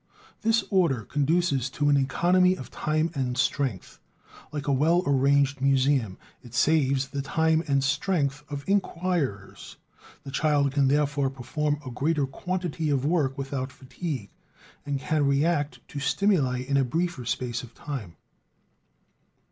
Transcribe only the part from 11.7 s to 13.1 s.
a greater quantity of